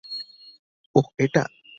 [0.95, 1.43] ওহ এটা!